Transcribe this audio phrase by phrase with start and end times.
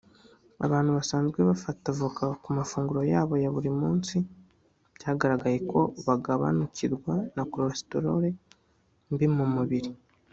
[0.65, 4.15] Abantu basanzwe bafata Avoka ku mafunguro yabo ya buri munsi
[4.97, 8.29] byagaragaye ko bagabanukirwa na cholesterole
[9.13, 9.91] mbi mu mubiri